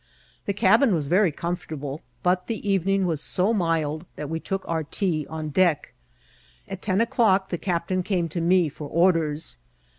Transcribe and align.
The 0.47 0.53
cabin 0.53 0.95
was 0.95 1.05
very 1.05 1.31
com 1.31 1.55
fortable, 1.55 1.99
but 2.23 2.47
the 2.47 2.67
evening 2.67 3.05
was 3.05 3.21
so 3.21 3.53
mild 3.53 4.07
that 4.15 4.31
we 4.31 4.39
took 4.39 4.67
our 4.67 4.83
tea 4.83 5.27
on 5.29 5.49
deck. 5.49 5.93
At 6.67 6.81
ten 6.81 7.01
o'clock 7.01 7.49
the 7.49 7.59
captain 7.59 8.01
came 8.01 8.27
to 8.29 8.41
me 8.41 8.67
for 8.67 8.89
orders. 8.89 9.59